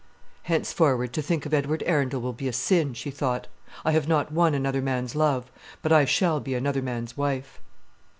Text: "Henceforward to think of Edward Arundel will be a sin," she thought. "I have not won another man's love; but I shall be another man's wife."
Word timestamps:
"Henceforward 0.41 1.13
to 1.13 1.21
think 1.21 1.45
of 1.45 1.53
Edward 1.53 1.83
Arundel 1.85 2.21
will 2.21 2.33
be 2.33 2.47
a 2.47 2.53
sin," 2.53 2.95
she 2.95 3.11
thought. 3.11 3.47
"I 3.85 3.91
have 3.91 4.07
not 4.07 4.31
won 4.31 4.55
another 4.55 4.81
man's 4.81 5.13
love; 5.13 5.51
but 5.83 5.91
I 5.91 6.05
shall 6.05 6.39
be 6.39 6.55
another 6.55 6.81
man's 6.81 7.15
wife." 7.15 7.61